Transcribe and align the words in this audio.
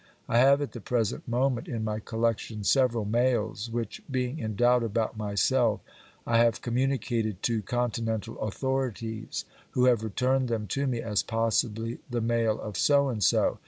I 0.27 0.39
have 0.39 0.63
at 0.63 0.71
the 0.71 0.81
present 0.81 1.27
moment 1.27 1.67
in 1.67 1.83
my 1.83 1.99
collection 1.99 2.63
several 2.63 3.05
males, 3.05 3.69
which, 3.69 4.01
being 4.09 4.39
in 4.39 4.55
doubt 4.55 4.81
about 4.81 5.15
myself, 5.15 5.79
I 6.25 6.39
have 6.39 6.59
communicated 6.63 7.43
to 7.43 7.61
continental 7.61 8.39
authorities, 8.41 9.45
who 9.73 9.85
have 9.85 10.03
returned 10.03 10.47
them 10.47 10.65
to 10.69 10.87
me 10.87 11.01
as 11.03 11.21
possibly 11.21 11.99
the 12.09 12.19
male 12.19 12.59
of 12.61 12.77
so 12.77 13.09
and 13.09 13.23
so! 13.23 13.59